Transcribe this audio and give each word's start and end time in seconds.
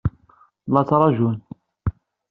La 0.73 0.81
ttṛajun. 0.83 1.37